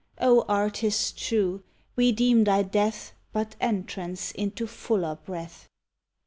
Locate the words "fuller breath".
4.65-5.67